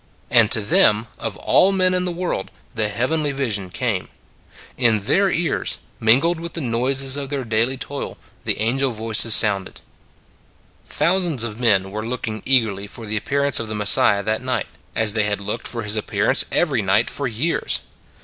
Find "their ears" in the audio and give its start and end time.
5.01-5.77